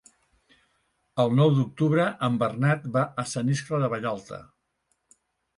El 1.23 1.35
nou 1.41 1.51
d'octubre 1.57 2.07
en 2.29 2.39
Bernat 2.45 2.87
va 2.97 3.05
a 3.25 3.29
Sant 3.35 3.55
Iscle 3.59 3.83
de 3.85 3.91
Vallalta. 3.95 4.41